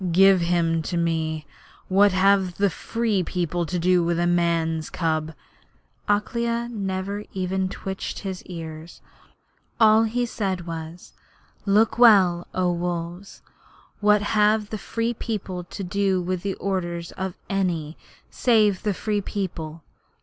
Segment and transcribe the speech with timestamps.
[0.11, 1.45] Give him to me.
[1.87, 5.35] What have the Free People to do with a man's cub?'
[6.09, 8.99] Akela never even twitched his ears:
[9.79, 11.13] all he said was:
[11.67, 13.43] 'Look well, O Wolves!
[13.99, 17.95] What have the Free People to do with the orders of any
[18.31, 19.83] save the Free People?